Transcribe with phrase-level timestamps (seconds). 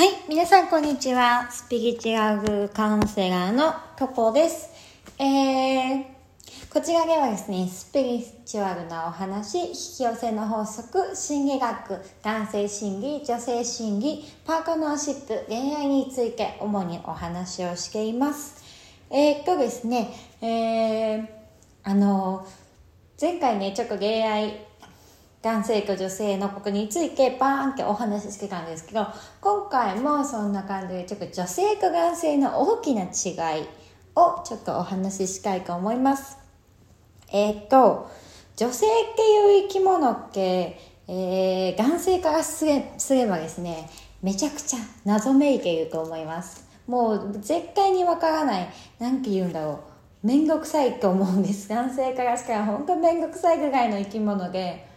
[0.00, 1.50] はい、皆さんこんにちは。
[1.50, 4.70] スピリチュアルカウンセラーのココです。
[5.18, 6.04] えー、
[6.72, 18.64] こちらではですね、スピリチュアルなお話、引き寄せの法則、心理学、男性心理、女性心理、パートナーシップ、恋愛について主にお話をしています。
[19.10, 21.28] えー、っとですね、えー、
[21.82, 22.46] あの、
[23.20, 24.66] 前回ね、ちょっと恋愛
[25.42, 29.06] 男性と女性のことについてバーンってお話ししてたんですけど
[29.40, 33.64] 今回もそんな感じでちょっと女性と男性の大きな違い
[34.14, 36.36] をちょっとお話ししたいと思います。
[37.32, 38.10] えー、っと
[38.56, 39.22] 女性って
[39.56, 40.78] いう生き物って、
[41.08, 43.88] えー、男性からすれすればですね
[44.22, 46.68] めちゃくちゃ謎めいていると思います。
[46.86, 49.80] もう絶対にわからない何て言うんだろ
[50.22, 50.26] う。
[50.26, 51.70] 面倒くさいと思うんです。
[51.70, 54.89] 男性からしたら本当面倒くさいぐらいの生き物で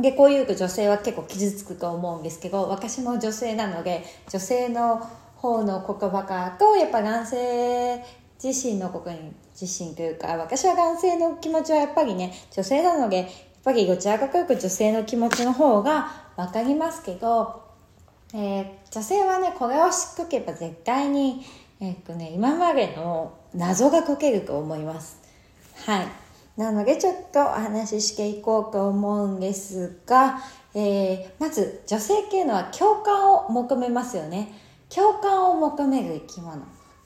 [0.00, 4.98] でこういうと女性は結構傷つくと思うんですけど私も女性なので女性の
[5.36, 8.04] 方の言葉かとやっぱ男性
[8.42, 13.26] 自身のことに自身というか私は男性の気持ちはやっぱりね女性なのでやっ
[13.64, 17.62] ぱりどちらかというと女性の気持ちの方が分かりますけど、
[18.32, 21.42] えー、女性はねこれを知っとけば絶対に、
[21.80, 25.18] えー、っとね、今までの謎が解けると思います。
[25.86, 26.06] はい。
[26.60, 30.42] なのでちょっとお話ししていこうと思うんですが、
[30.74, 34.52] えー、まず女性っていうのは共感を求めますよね。
[34.94, 36.58] 共感を求める生き物。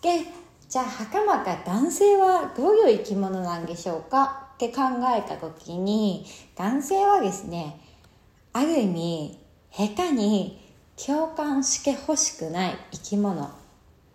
[0.02, 0.24] で
[0.68, 4.48] じゃあ袴か男性はどういう生き物なんでしょうか？
[4.54, 4.82] って考
[5.16, 7.80] えた時に男性はですね
[8.52, 9.38] ある意味
[9.70, 10.60] 下手に
[10.96, 13.50] 共感してほしくない生き物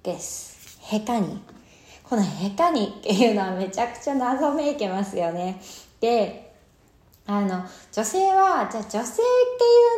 [0.04, 0.80] です。
[0.82, 1.42] 下手に。
[2.10, 5.62] この下手にっていうのはめちゃくちゃ謎めいてますよね。
[6.02, 6.50] で、
[7.28, 9.24] あの、女性は、じゃあ女性ってい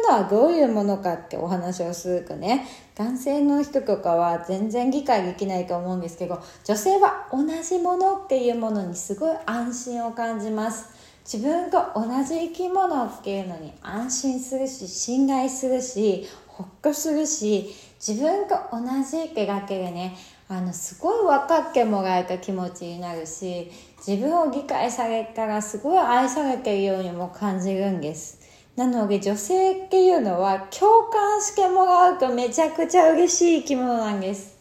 [0.05, 10.89] うのはどういうものかってお話をするとね、男性の人とかは全然理解できないと思うんですけど、女性は同じものっていうものにすごい安心を感じます。
[11.23, 17.73] 自分と同じ生き物っていうのに安心するし、信頼するし、ほっとするし、
[18.05, 20.17] 自分と同じってだけでね、
[20.51, 23.71] あのすごい分かってもらえた気持ちになるし
[24.05, 28.41] 自分を理解されたらすごい愛されてるようにも感じるんです。
[28.75, 34.57] なので女性っていうのは共感してもらうとめちゃくちゃ嬉しい生き物なんです。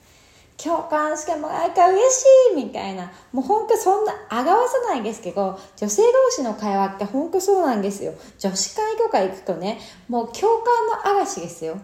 [0.62, 3.10] 共感してもらえたら嬉しいみたいな。
[3.32, 8.12] もうほんとそんな表さないですけど女性同士の会話ってほんとそうなんですよ。
[8.38, 11.72] 女子会とか行くとねもう共感の嵐ですよ。
[11.72, 11.82] うんうん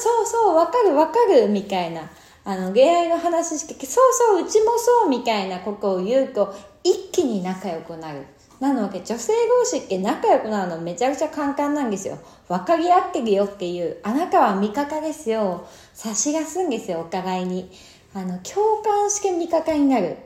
[0.00, 2.08] そうそうわかるわかるみたいな。
[2.50, 6.52] あの、恋愛の話して、そうそう、うちもそうみたいなことを言うと、
[6.82, 8.26] 一気に仲良くなる。
[8.58, 12.18] なので、女性同士って仲良くなるのめちゃくちゃ簡単なんですよ。
[12.48, 15.64] 分かり合ってるよっていう、あなたは味方ですよ。
[15.94, 17.70] 差し出すんですよ、お互いに。
[18.14, 20.16] あの、共感して味方になる。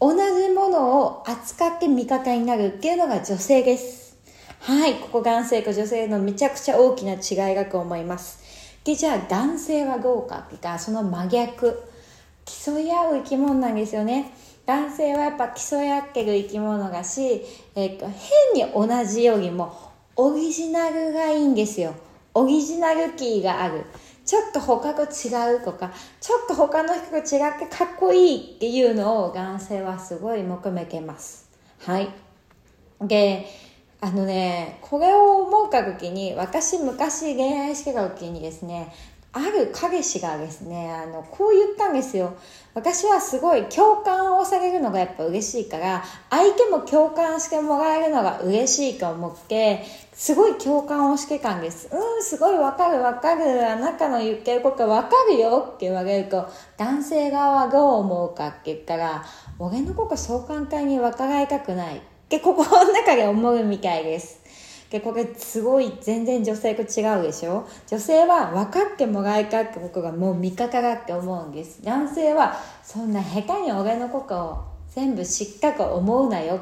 [0.00, 4.18] 同じものを扱って味方になるっていうのが女性です。
[4.60, 8.47] はい、ここ男性と女性のめちゃくちゃ大きな違いだと思います。
[8.88, 11.78] でじゃあ男性はどうかって言ったらその真逆。
[12.46, 14.32] 競い合う生き物なんですよね。
[14.64, 17.42] 男性はやっぱ競い合ってる生き物だし、
[17.74, 17.98] えー、
[18.54, 21.92] 変に同じよりもオリジナルがいいんですよ。
[22.32, 23.84] オリジナルキーがある。
[24.24, 31.50] ちょっと他と違うとかちょっと他の人と違ってかっこいいっていうのを男性はすごい求めてます。
[31.80, 32.08] はい。
[33.02, 33.67] で
[34.00, 38.94] あのね、これを思うた時に、私昔恋愛してた時にですね、
[39.32, 42.34] ある彼氏がですね、あの、こう言ったんですよ。
[42.74, 51.88] 私はすごい共感をされるのがやっぱ嬉しいから、相手も共感してもらえるのが嬉しいと思って、すごい共感をしてたんです。
[51.92, 53.68] うん、すごいわかるわかる。
[53.68, 59.24] あなたの言ってることわかるよって言われると、男性側はどう思うかって言ったら、
[59.58, 62.00] 俺のことそう簡単に分かられたくない。
[62.28, 64.40] で、心の中で思うみたいです。
[64.90, 67.68] で、これすごい全然女性と違うでしょ？
[67.88, 71.82] 女性は分かってもらいたって僕がもう味方だって思うんです。
[71.82, 74.64] 男性はそんな下手に俺のことを
[74.94, 76.58] 全部知ったと思うなよっ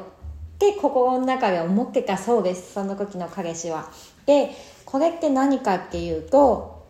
[0.59, 2.73] て心の中で思ってたそうです。
[2.73, 3.89] その時の彼氏は。
[4.25, 4.51] で、
[4.83, 6.85] これって何かっていうと、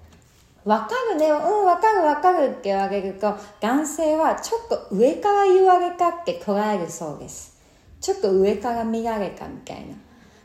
[0.65, 7.56] わかるね、うん、わかるわかるって言われると、男性はちょっと上から言われたって捉えるそうです。
[7.99, 9.95] ちょっと上から見られたみたいな。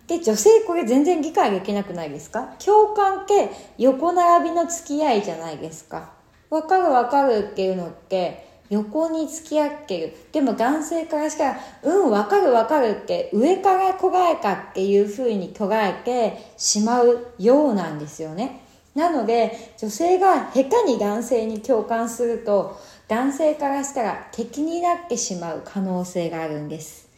[0.06, 2.54] で、女性これ全然理解できなくないですか？
[2.58, 6.12] 共感系横並びの付き合いじゃないですか。
[6.50, 10.16] わかるわかるっていうのって、横に付き合ってる。
[10.32, 18.60] でも男性からしたら、うん、わかるわかるって上から来られたっていう風に捉えてしまうようなんですよね。
[18.94, 22.78] なので女性が下手に男性に共感すると
[23.08, 27.08] 男性からしたら敵になってしまう可能性があるんです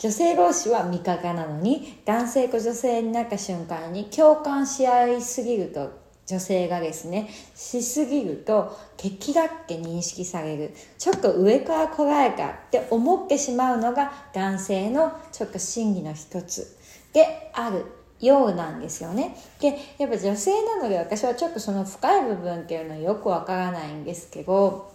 [0.00, 16.76] 女性同士は味方なのに男性と女性になった瞬間に共感し合いすぎると女性がですねしすぎると敵だって認識されるちょっと上から来られたって思ってしまうのが男性のちょっと心理の一つ
[17.12, 17.84] である
[18.20, 19.36] ようなんですよね。
[19.60, 24.93] でやっぱ女性なので私はちょっとその深い部分っていうのはよくわからないんですけど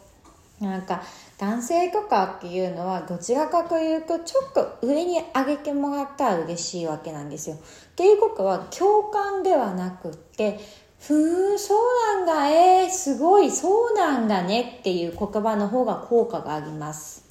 [0.59, 1.01] なんか
[1.37, 7.55] 男性とかっていうのはどちらかというとちょっと上に上げてもらったら嬉しいわけなんですよ。
[7.55, 7.59] っ
[7.95, 10.59] ていうことは共感ではなくって
[10.99, 11.77] ふーん、そう
[12.17, 17.23] なんだ、えー、すごい、そうなんだねっていう言葉の方が効果があります。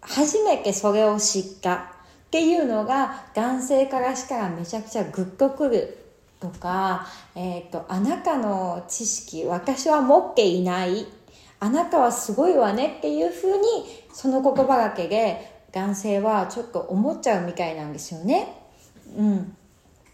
[0.00, 1.80] 初めてそれを知ったっ
[2.30, 5.98] ていうのが男性からしたらめちゃくちゃグッとくる
[6.40, 11.06] とか、えっ、ー、と、あなたの知識、私は持っていない、
[11.60, 13.62] あなたはすごいわねっていうふうに、
[14.12, 18.54] その言葉だけで男性はちょっと思っちゃうみたいなんですよね。
[19.16, 19.56] うん。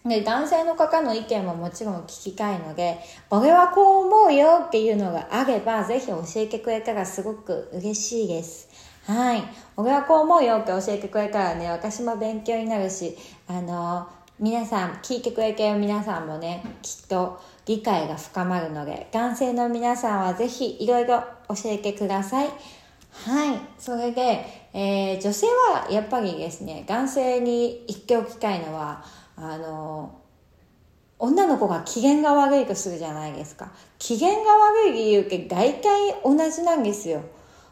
[0.06, 2.98] で、男性の方の意見ももちろん聞きたいので、
[3.30, 8.68] 俺はこう思うよっていうのがあれば、ぜひ教えてくれたらすごく嬉しいです。
[9.06, 9.42] はい。
[9.76, 13.16] 俺はこう思うよって教えてくれたらね、私も勉強になるし、
[13.48, 14.06] あの、
[14.38, 22.48] 皆さん、聞いてくれてる皆さんもね、きっと理解が深まるので、男性の皆さんはぜひいろいろ教えてください。
[23.26, 23.58] はい。
[23.78, 29.04] それで、えー、女性はやっぱりですね、男性に言っておきたいのは、
[29.36, 30.20] あの
[31.18, 37.22] 女の子が機嫌が悪いとするじゃないですか機嫌が悪い理由って大体同じなんですよ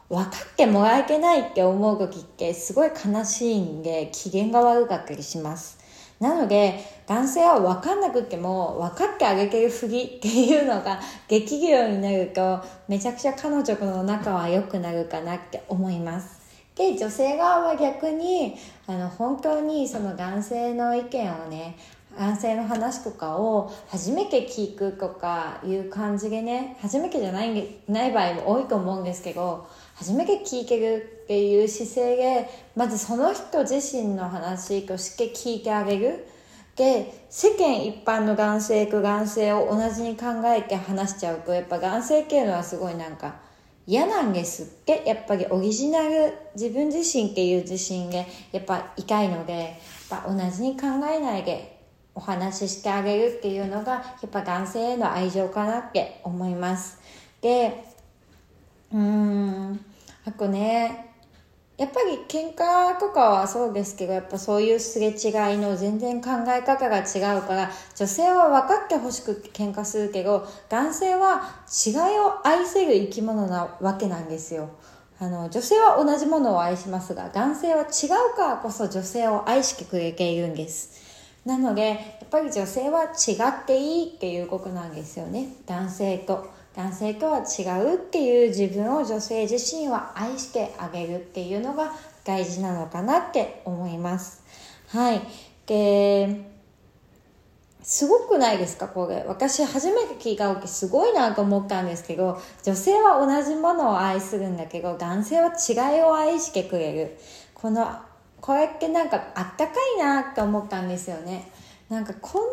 [0.09, 5.82] 分かってもらえてないって思う時ってすごい悲しいんで機嫌が悪かったりします
[6.23, 16.41] なので男性は分かんなくても分かってあげてるふりっていうのができるようになるとめちゃくちゃ彼女の仲は良くなるかなって思います。
[16.75, 18.55] で女性側は逆に
[18.87, 21.75] あの本当にその男性の意見をね
[22.17, 36.27] 男性の話とかを初めて聞くとかいう感じでね初めてじゃないない場合も多いと思うんですけど初めて聞いてるっていう姿勢でまずその人自身の話として聞いてあげる。
[36.75, 43.35] で世間一般の男性と男性を同じに考えて話しちゃうとやっぱ男性っていうのはすごいなんか
[43.85, 45.03] 嫌なんですって。
[45.05, 48.17] やっぱりオリジナル自分自身っていう自信が
[48.51, 49.53] やっぱ痛いので
[50.09, 51.82] やっぱ同じに考えないで
[52.15, 56.99] お話ししてあげるっていうのがやっぱ男性への愛情かなって思います。
[57.41, 57.85] で
[58.91, 59.85] うーん
[60.25, 61.13] あとね
[61.75, 65.13] やっぱり喧嘩とかはそうですけどやっぱそういうすれ違い
[65.57, 71.41] の全然考え方が違うから女性は分かってほしく喧嘩するけど男性は
[71.85, 74.69] 違いを愛せる生き物なわけなんですよ。
[75.19, 81.12] あの女性は同じものを愛しますが男性は違うからこそ女性を愛してくれているんです。
[81.45, 81.97] なのでやっ
[82.29, 91.93] ぱり女性は違っていいっていうことなんですよね男性と男性とは違うっていう自分を女性自身は愛してあげるっていうのが
[92.23, 94.41] 大事なのかなって思います。
[94.87, 95.21] はい。
[95.67, 96.49] で、
[97.83, 98.87] すごくないですか？
[98.87, 99.23] これ。
[99.27, 107.17] 私初めて聞いた時すごいなと思ったんですけど、女性は同じものを愛するんだけど、男性は違いを愛してくれる。
[107.53, 107.87] この、
[108.43, 111.49] これってなんかあったかいなって思ったんですよね。
[111.87, 112.47] なんかこんな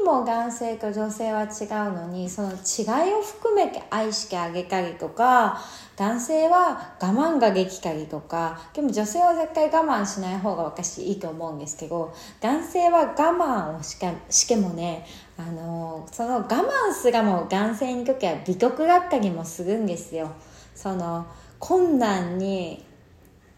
[0.00, 5.60] にも男性と女性は違うのにその違いを含めて愛してあげたりとか
[5.96, 20.32] 男性は我慢ができたりとかでも女性は絶対我慢しない方が私いいと思うんですけど男性は我慢をしかしてもねあのその我慢すらも男性にとっては美徳だったりもするんですよ
[20.74, 21.26] その
[21.58, 22.85] 困難に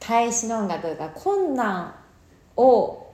[0.01, 1.95] 耐え忍音楽が困難
[2.57, 3.09] を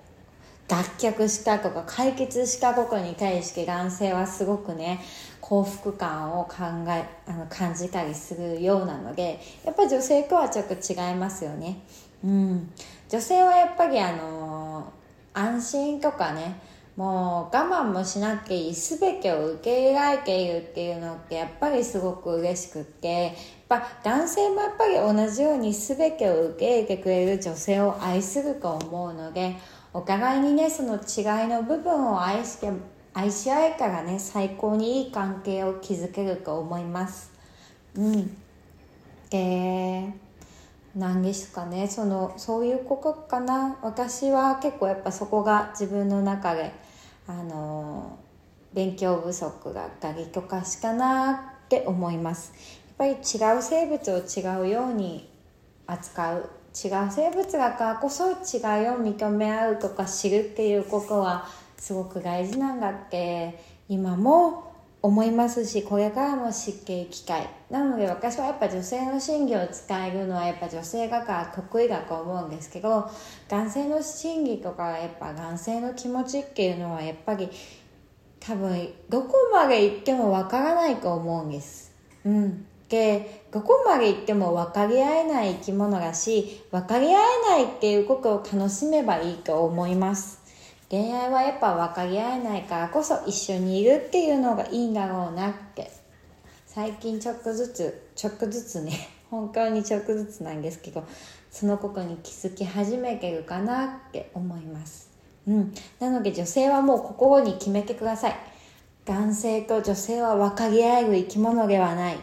[0.67, 5.00] 脱却したとか解決したことに対して男性はすごくね
[5.41, 6.55] 幸福感を考
[6.88, 11.83] えあの感じたりするようなのでやっぱ女性とはちょっと違いますよね。
[12.25, 12.71] うん、
[13.11, 14.91] 女性はやっぱりあの
[15.35, 16.59] 安心とかね
[16.97, 18.75] もう我慢もしなきゃいい。
[18.75, 23.35] 全てを受け入れられているっていうのってやっぱりすごく嬉しくって。
[23.69, 29.57] やっぱ男性もやっぱり同じように全てを受け入れてくれる女性を愛すると思うので
[29.95, 32.71] お互いにねその違いの部分を愛して
[33.15, 37.33] 愛し合えたらね最高にいい関係を築けると思います。
[37.97, 38.37] うん。
[39.31, 40.13] で
[40.95, 41.89] 何ですかね。
[41.89, 43.79] そのそういうことかな。
[43.83, 46.73] 私は結構やっぱそこが自分の中で
[47.27, 48.19] あの
[48.73, 52.53] 勉強不足が激化かしかなって思います。
[52.87, 55.29] やっぱり違う生物を違うように
[55.87, 56.51] 扱う。
[56.75, 61.47] 違う生物だからこそ違いを認め合うとか知るっていうことは
[61.77, 63.75] すごく大事なんだって。
[63.89, 64.74] 今も
[65.05, 73.11] 思いますしこれからも知っていきたいなので私はやっぱ女性の心理を使えるのはやっぱ女性だから得意だと思うんですけど
[73.47, 77.51] 男性の心理とかやっぱ男性の気持ちっていうのはやっぱり
[78.41, 81.93] 多分どこまで行ってもわからないと思うんです。
[82.25, 82.67] うん。
[82.89, 90.44] でどこまで行っても分かり合えない生き物だし分かり合えないっていうことを楽しめばいいと思います。
[90.91, 95.91] 恋愛はやっぱ分かり合えないからこそ一緒にいるっていうのがいいんだろうなって。
[96.67, 98.93] 最近ちょっとずつちょっとずつね
[99.31, 101.05] 本当にちょっとずつなんですけど
[101.49, 105.09] そのことに気づき始めてるかなって思います。
[105.47, 105.75] うん。
[106.00, 108.37] なので女性はもう心に決めてください。
[109.05, 112.19] 男性と女性は分かり合える生き物ではない。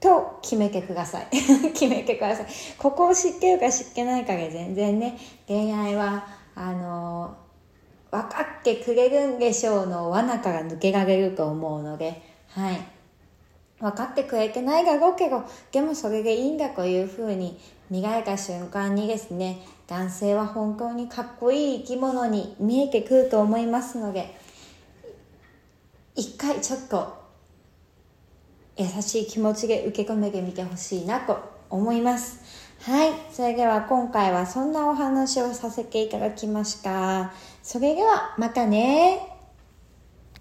[0.00, 1.28] と決めてください。
[1.72, 2.46] 決めてください。
[2.76, 5.16] ここを知ってるか知ってないかで全然ね
[5.46, 7.36] 恋愛はあの
[8.14, 12.80] 分かってくれるんでしょうの罠から抜けられると思うので、はい。
[13.80, 15.42] 分かってくれてないだろうけど、
[15.72, 17.58] でもそれでいいんだというふうに
[17.90, 24.32] 磨いた瞬間にですね、男性は本当にかっこいい生き物に見えてくると思いますので、
[26.14, 27.20] 一回ちょっと
[28.76, 31.36] 優しい気持ちで受け止めてみてほしいなと
[31.68, 32.38] 思います。
[32.82, 33.12] はい。
[33.32, 37.32] それでは今回はそんなお話をさせていただきました。
[37.64, 39.33] それではまたね